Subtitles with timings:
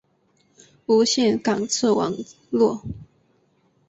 [0.87, 2.11] 无线感测网
[2.49, 2.81] 路。